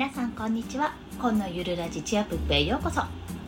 [0.00, 0.94] 皆さんこんにちは。
[1.18, 3.02] 今のゆるラジチアプップへようこそ。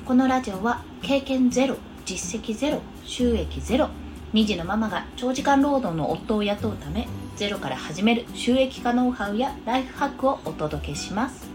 [0.04, 3.88] このラジオは経験ゼロ実績ゼロ収益ゼロ
[4.34, 11.48] 2児のママが長時間労働の夫を雇うためゼロから始める収益化ノウハウやライフハックをお届けします。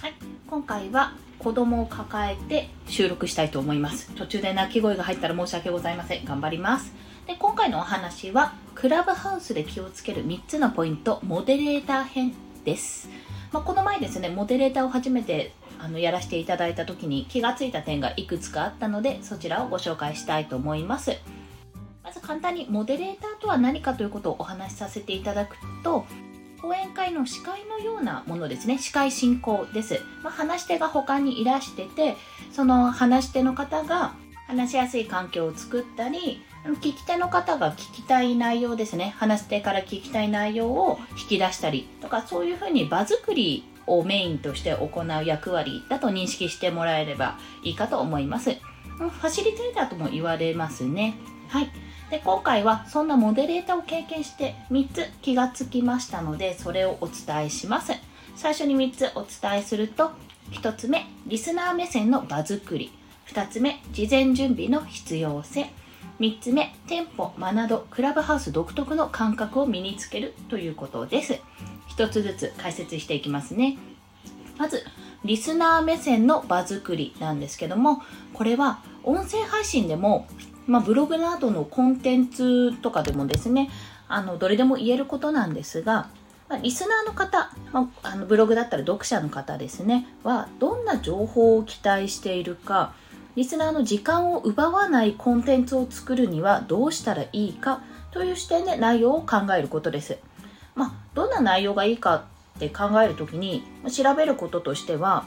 [0.00, 0.14] はい
[0.48, 4.10] 今回は子供を抱えて収録したいと思います。
[4.16, 6.24] 途中で泣き声が入ったら申し訳ございません。
[6.24, 6.92] 頑張ります。
[7.28, 12.32] で今回のお話はクラブハウスで気をつける3つのポイントモデレーター編
[12.64, 13.08] です、
[13.52, 21.16] まあ、この前ですねモデレーターを初めてあのやらせていただいた時に気がついた点がいくつかあったのでそちらをご紹介したいと思います。
[22.02, 26.06] まず簡単にモデレーターとは何かということをお話しさせていただくと
[26.60, 32.16] 講演会の司会のようなものですね司会進行です、まあ、話し手が他にいらしてて
[32.52, 34.14] その話し手の方が
[34.48, 39.14] 話しやすい環境を作ったり聞き手の方が聞きたい内容ですね。
[39.18, 48.52] 話し手から聞きたい内容を引き出したりとかそういうふうに場作りをメインとして行う役割だと認識してもらえればいいかと思います。
[48.98, 51.14] ファシリテーターとも言われますね。
[51.48, 51.70] はい。
[52.10, 57.92] で今回はそんなモデレーターを経験して3つ気がつきましたのでそれをお伝えします。
[58.36, 60.10] 最初に3つお伝えすると
[60.50, 62.92] 1つ目リスナー目線の場作り。
[63.28, 65.70] 2つ目事前準備の必要性。
[66.20, 71.40] 3つ目店舗間などクラブハウス独特の感覚を身につけるということです。
[71.96, 73.78] 1つずつ解説していきますね。
[74.58, 74.84] まず
[75.24, 78.02] リスナー目線の場作りなんですけども
[78.34, 80.26] これは音声配信でも、
[80.66, 83.70] まあ、ブログなどのコンテンツとかでもですね
[84.06, 86.10] あのどれでも言えることなんですが、
[86.50, 92.92] ま、リスナーの方、まあ、あのブログだったら読者の方ですねはどんな情報を期待しているか
[93.36, 100.18] リスナーの時間を奪わないコンテンツを作るにはどうしたらいいかという視点で内容を考えることです。
[100.74, 102.24] まあ、どんな内容がいいか
[102.56, 105.24] って考えるときに調べることとしては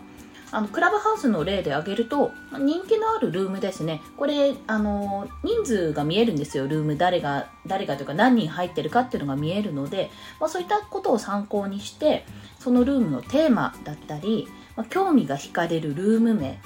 [0.52, 12.24] あのクラブハウスの例で挙げると人気のあるルームですねこれあの人数が見えるんですよルーム誰が誰がというか何人入ってるかっていうのが見えるので、まあ、そういったことを参考にして
[12.60, 16.60] そのルームのテーマだったり、まあ、興味が惹かれるルーム名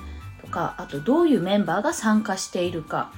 [0.47, 3.11] かあとどういうメンバーが参加しているか。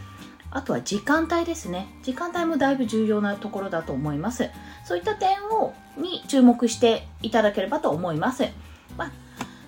[0.52, 1.88] あとは時間帯ですね。
[2.02, 4.50] 時間帯もだいぶ重要なところだと思います。
[4.84, 8.46] そういった点をに注目していただければと思います、
[8.98, 9.12] まあ、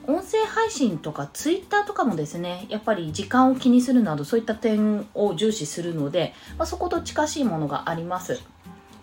[0.08, 8.42] 音声配信とかツイッターとかもですねやっぱり時間を気にするなどそういった点を重視するので、まあ、そこと近しいものがあります。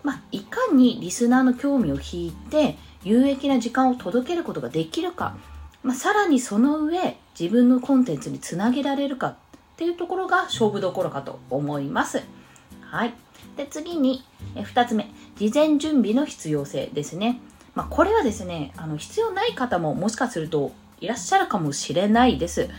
[0.01, 5.35] まあ、いかにリスナーの興味を引いて有益な時間を届けることができるか。
[5.83, 9.35] まあ、さらにその上自分のコンテンツにつなげられるかっ
[9.77, 12.21] ていうところが勝負どころかと思います。
[12.81, 13.13] はい。
[13.55, 17.39] で、次に、え2つ目、事前準備の必要性ですね。
[17.75, 22.69] まあ、これはですね、あの必要ない方ももしかするといらっしゃるかもしれないです。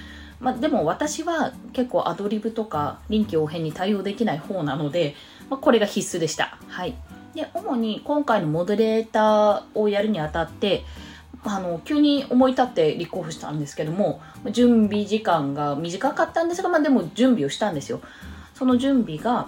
[0.41, 5.15] まあ、でも私は結構アドリブとか臨機応変に対応できない方なので、
[5.49, 6.59] まあ、これが必須でした。
[6.69, 6.95] はい。
[7.35, 10.85] で、主に今回のモデレーターをやるにあたって、
[11.45, 14.21] あの急に思い立って立候補したんですけども
[14.53, 18.01] 準備時間が短かったんですが、まあ、でも準備をしたんですよ。
[18.55, 19.47] その準備が、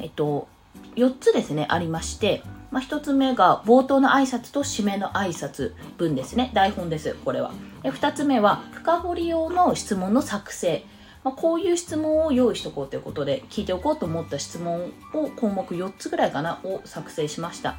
[0.00, 0.46] えっと、
[0.94, 6.52] 4つですねありまして、まあ、1つ目が冒頭の挨拶と締めの挨拶文ですね。
[6.54, 7.52] 台本ですこれは。
[7.82, 10.84] で2つ目は深掘り用の質問の作成。
[11.24, 17.74] まあ、こういう質問を用意しとこうということで聞いておこうと思った質問を項目4つぐらいかなを作成しました。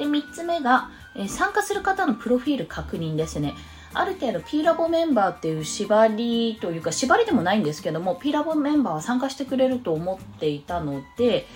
[0.00, 3.54] で3つ目が、え、参加する方のプロフィール確認ですね
[3.92, 11.46] ある程度 P ラボメンバーっていう縛りというか縛りでもないんですけども P ラボメンバーは参加してくれると思っていたので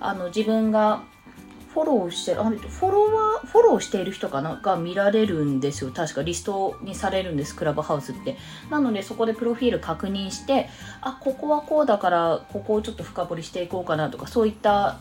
[0.00, 1.04] あの自分が
[1.72, 4.56] フォローしてる、あフォロワー、フォローしている人かな？
[4.56, 5.90] が見られるんですよ。
[5.90, 8.36] 確かリストにされるんです、クラブハウスって。
[8.70, 10.68] なのでそこでプロフィール確認して、
[11.00, 14.98] あ、ここはこうだから、ここをちょっと深掘りしていこうかなとか、そういった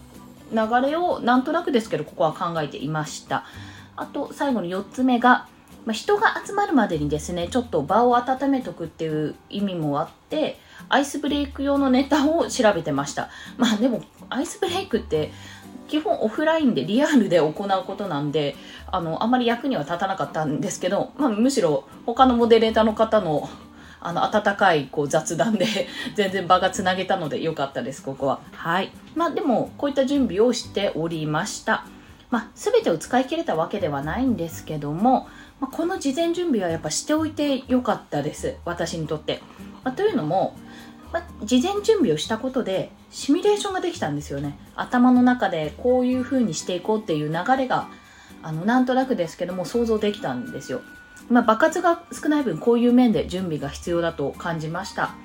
[0.52, 3.46] 流れをなんとなくですけどここは考えていました。
[3.96, 5.48] あと最後の4つ目が、
[5.86, 10.58] まあ、人が集まるまでにですねちょっと場を温めとくっていう意味もあって
[10.90, 13.30] アイスブレイク用のネタを調べてました。
[13.58, 15.32] まあでもアイスブレイクって
[15.88, 17.54] 基本オフラインでリアルで行う
[17.86, 18.56] ことなんで
[18.90, 23.50] あのあまり役には立たなかったんですけど、まあ、むしろ他のモデレーターの方の
[24.02, 25.66] あの、温かいこう雑談で
[26.16, 28.40] 全然場がつなげたのでよかったです、ここは。
[28.54, 28.92] はい。
[29.16, 31.86] まあでも、こういった準備をしておりました。
[32.30, 35.28] まあ、全てを使い切れたわけではないんですけども、
[35.60, 39.42] まあ、この事前準備はやっぱしておいてよかったです、私にとって。
[39.84, 40.56] まあ、というのも、
[41.12, 47.90] まあ、事前準備をしたことでシミュレーションができたんですよね頭の中でこういう風にしていこうっていう流れが
[48.44, 50.82] あのなんとなくですけども想像できたんですよ
[51.32, 55.16] まあ、爆発が少ない分こういう面で準備が必要だと感じました。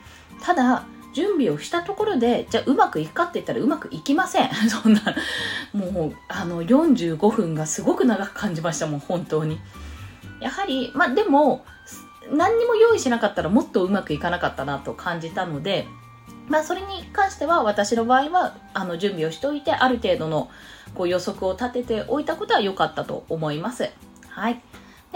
[0.43, 4.50] ただ準備をしたところでじゃあうまくいくかって言ったらうまくいきません。
[4.69, 5.00] そんな
[5.73, 9.61] もうあの45分がすごく長く感じましたもん本当に。
[10.41, 11.64] やはりまあでも
[12.31, 15.87] 何にも用意しなかったらもっとうまくいかなかったなと感じたので
[16.49, 20.50] まあそれに関しては私の場合はあの準備をしておいてある程度の
[20.94, 23.91] こう予測を立てておいたことは良かったと思います。
[24.29, 24.61] はい。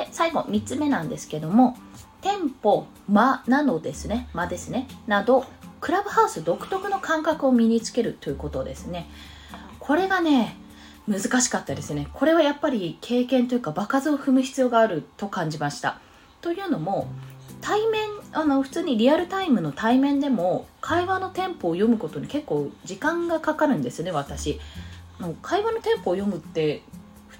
[0.00, 1.76] で最後3つ目なんですけども
[2.22, 2.32] 店
[2.62, 4.28] 舗間などですね。
[4.34, 4.86] 間ですね。
[5.06, 5.44] など
[5.80, 9.08] クラブハウス独特の感覚を身につけるということですね。
[9.78, 10.56] これがね
[11.08, 12.08] 難しかったですね。
[12.12, 15.98] これはやっぱり経験というか場数を踏む必要があると感じました。
[16.40, 17.08] というのも
[17.60, 24.60] 対面あの普通にリアルタイムの対面でも会話のテンポを読むことに結構時間がかかるんですね私。
[25.42, 26.82] 会話のテンポを読むって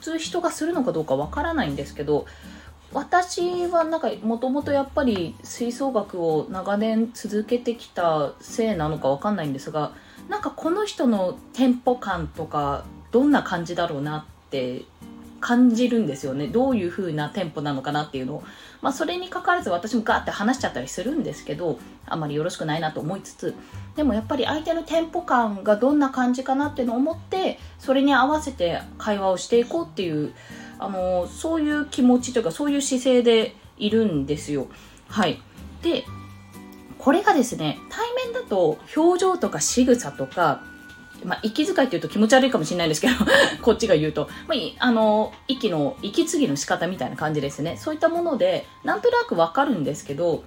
[0.01, 2.27] 通人がするのかどうかわからないんですけど
[2.93, 9.93] 私はなんかもともとやっぱり吹奏楽を長年続けてきたせいなのかわかんないんですが
[10.29, 14.83] なんかこの人のテンポ感とかどんな感じだろうなって
[15.41, 16.47] 感じるんですよね。
[16.49, 18.45] どういう風なテンポなのかなっていうのを、
[18.83, 23.55] まあ、それにかかわらず私もガーって話しちゃったりするんですけどあまりよろしくないなと思いつつ。
[23.97, 30.33] でもやっぱり相手のテンポ感がどんな感じかなっていうのを思ってそれに合わせて会話をしていこうっていう
[30.79, 34.69] あのそういう気持ちというかそういう姿勢でいるんですよ。
[35.09, 35.41] はい、
[35.83, 36.05] で
[36.99, 40.63] これがですね対面だと表情とか仕草とか
[41.25, 43.15] まあ、息遣いって言うと気持ち悪いかもしれないですけど
[43.63, 47.77] こっちが言うと、まあ、あの、息の、息継ぎの仕方みたいな感じですね。
[47.77, 50.45] そういったもので、なんとなくわかるんですけど、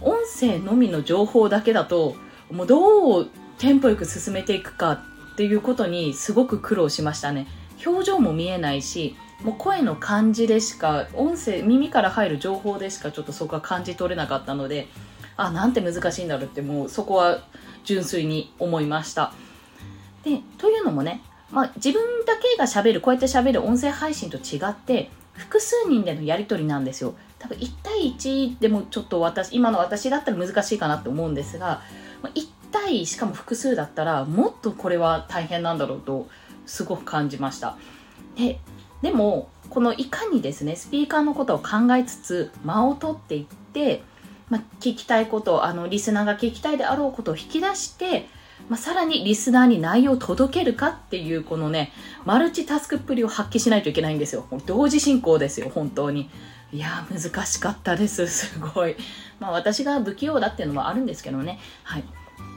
[0.00, 2.16] 音声のみの情報だけだと、
[2.50, 3.28] もうどう
[3.58, 7.46] テンポよく進めていくかっていうことにすごく苦労しましたね。
[7.84, 14.88] 表情も見えないし、もう声の感じでしか音声耳から入る情報でしかちょっとそこは感じ取れなかったので
[15.36, 17.42] あなんて難しいんだろうってもうそこは
[17.84, 19.32] 純粋に思いました
[20.24, 27.14] でというのもね、まあ、自分だけがしゃべるこうやってしゃべる音声配信と違って複数人でのやり取りなんですよ。
[27.38, 31.80] 多分1対1でもちょっと私今の私だったら難しいかなって思うんですが
[32.22, 36.28] 1対しかも複数だったらもっとこれは大変なんだろうと
[36.66, 37.76] すごく感じました。
[38.36, 38.60] で
[39.02, 44.02] でもこのいかにですねスピーカーのことを考えつつ間を取っていって、
[44.50, 48.28] まあ、聞きたいことあのリスナーが聞きたいであろうことを引き出して、
[48.70, 51.92] まあ、さらにリスナーに内容を届けるかっていうこのね
[52.24, 54.46] マルチタスクっぷりを発揮しないといけないんですよ。
[54.64, 56.30] 同時進行ですよ本当に。
[56.72, 58.26] いや難しかったです。
[58.30, 58.94] すごい。
[59.40, 61.58] まあ私が不器用だっていうのもあるんですけどね。
[61.82, 62.04] はい。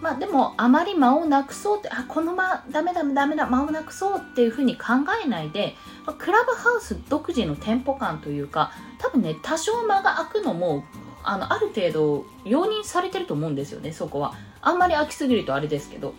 [0.03, 4.93] まあでもあまり間をなくそうってあこの間ダメだダメだ間をなくそうっていうふうに考
[5.23, 5.75] えないで
[6.19, 10.83] クラブハウス独自のテンポ感というか多分ね多少間が空くのも
[11.23, 14.33] あのある程度容認されてると思うんですよねそこは。
[14.61, 16.13] あんまり空きすぎるとあれですけど。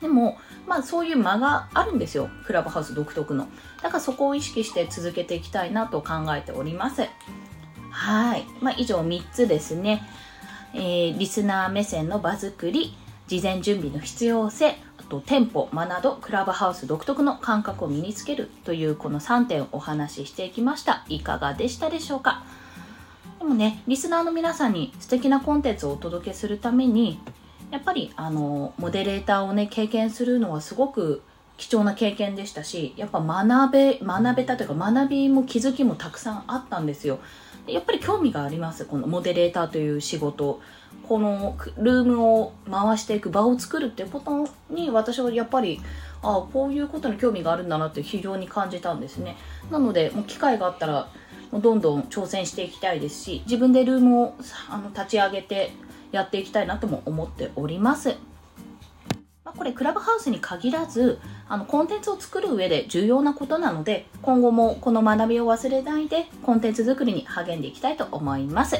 [0.00, 3.48] でもまあそういう間があるんですよクラブハウス独特の。
[3.82, 7.08] だからそこを意識して続けていきたいなと考えております。
[7.90, 10.06] はい、まあ、以上3つですね。
[10.74, 12.94] えー、リスナー目線の場作り
[13.26, 21.04] 事前準備の必要性あと店舗間などクラブハウス独特の感覚を身につけるというこの3点をお話ししていきました。
[21.08, 22.44] いかがでしたでしょうか？
[23.46, 27.20] もねリスナーの皆さんに素敵なコンテンツをお届けするために
[27.70, 31.22] やっぱりあのモデレーターをね経験するのはすごく
[31.56, 37.18] 貴重な経験でしたしやっぱ学べ学べたというか学びも気づきもたくさんあったんですよ。
[37.66, 40.60] やっぱり興味がありますこのモデレーターという仕事。
[41.08, 45.80] このルームを回していく場を作るっていうことに私はやっぱり
[46.20, 49.36] ああこういうことに興味があるんだなって非常に感じたんですね。
[49.70, 51.08] なのでもう機会があったら
[51.52, 54.34] どんどん挑戦していきたいですし自分でルームを
[54.68, 55.72] あの立ち上げて
[56.12, 58.16] やっていきたいなとも思っております。
[59.44, 68.76] まあ、これクラブハウスに限らずあのコンテンツを作る上で重要なことなので今後もこの学びを忘れないでコンテンツ作りに励んでいきたいと思います。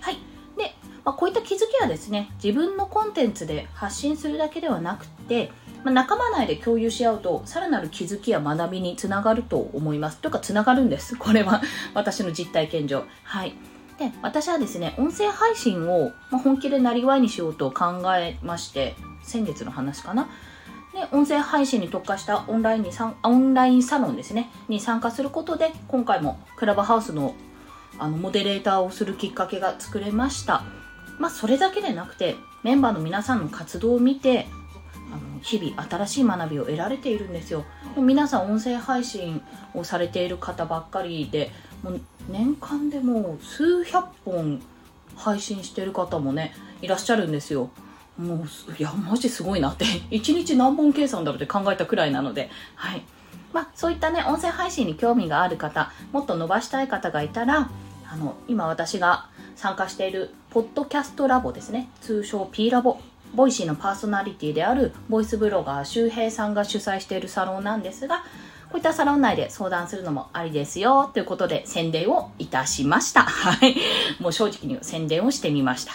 [0.00, 0.18] はい。
[0.56, 0.74] で、
[1.04, 5.52] まあ、こういった気づきはですね自分のコンテンツで発信するだけではなくて
[5.84, 10.18] まあ、仲間内で共有し合うとさらなる気づきや学びにつながると思います。
[10.18, 11.16] というかつながるんです。
[11.16, 11.62] これは。
[11.94, 13.04] 私の実体験上。
[13.24, 13.54] はい。
[13.98, 20.28] で私はですね音声配信をま本気でなりわいにしようと考えまして先月の話かな。
[20.92, 22.90] で、音声配信に特化したオンラインに
[23.22, 27.34] オンラインサロンですね、に参加することで、今回もクラブハウスの
[27.98, 30.64] あのモデレーターをするきっかけが作れました。
[31.18, 34.46] まあ、それだけでなくて、メンバーの皆さんの活動を見て、
[35.12, 37.64] あの日々新しい学びを得られているんですよ。
[37.96, 39.42] 皆さん音声配信
[39.74, 41.50] をされている方ばっかりで
[41.82, 44.62] もう年間でも数百本
[45.16, 46.52] 配信してる方もね
[46.82, 47.70] いらっしゃるんですよ。
[48.18, 48.38] もう
[48.78, 49.84] いやマジすごいなって。
[50.10, 52.50] 1日何本計算だろうって考えたくらいなので。
[52.74, 53.02] はい。
[53.52, 57.68] まあ、そういったね音声配信に興味がある方もっと伸ばしたい方がいたら
[58.08, 59.26] あの今私が
[59.56, 61.88] 参加しているポッドキャストラボですね。
[62.00, 62.98] 通称 P ラボ。
[63.34, 68.24] Voicy のパーソナリティであるボイスブロガー周平さんが主催しているサロンなんですが
[68.70, 73.22] こういったサロン内で相談するのもありですよということで宣伝をいたしました。
[73.22, 73.74] はい。
[74.20, 75.94] もう正直に宣伝をしてみました。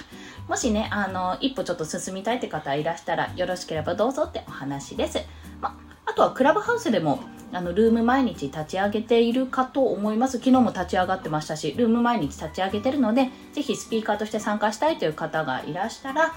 [0.50, 5.20] もしね、あの、一歩ちょっと進みたいって方いらしたらよろしければどうぞってお話です。
[5.62, 7.20] まあとはクラブハウスでも
[7.52, 10.40] あのルーム毎日立ち上げているかと思います。
[10.40, 16.34] 昨日も立ち上がってましたし、ルーム毎日立ち上げてるので、ぜひスピーカーとして参加したいという方がいらしたら、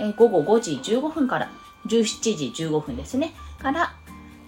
[0.00, 1.50] え、午後5時15分から
[1.86, 3.94] 17時15分ですね、から、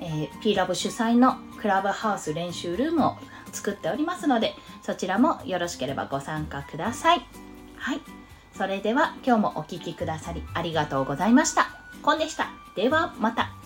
[0.01, 3.17] えー、P ラボ主催のクラブハウス練習ルームを
[3.53, 7.23] 作っておりますので、そちらもよろしければご参加ください。
[7.77, 8.01] はい。
[8.57, 11.69] それでは今日もお聴きくださりありがとうございました。
[12.03, 12.51] コンでした。
[12.75, 13.62] ではまた。